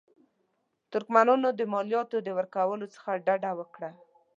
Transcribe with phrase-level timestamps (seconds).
[0.91, 3.89] ترکمنانو د مالیاتو له ورکولو څخه ډډه وکړه.